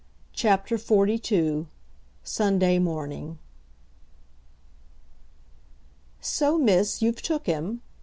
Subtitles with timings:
[0.33, 1.67] CHAPTER XLII
[2.23, 3.37] Sunday Morning
[6.19, 7.81] "So, miss, you've took him?"